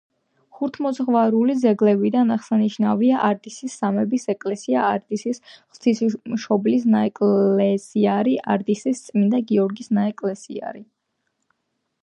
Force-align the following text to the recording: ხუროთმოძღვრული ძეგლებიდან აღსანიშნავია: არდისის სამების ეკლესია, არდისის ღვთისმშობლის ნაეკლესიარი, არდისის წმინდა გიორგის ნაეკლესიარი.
ხუროთმოძღვრული 0.59 1.55
ძეგლებიდან 1.63 2.35
აღსანიშნავია: 2.35 3.17
არდისის 3.27 3.75
სამების 3.81 4.23
ეკლესია, 4.33 4.85
არდისის 4.93 5.41
ღვთისმშობლის 5.51 6.87
ნაეკლესიარი, 6.95 8.35
არდისის 8.55 9.03
წმინდა 9.11 9.43
გიორგის 9.53 9.93
ნაეკლესიარი. 9.99 10.83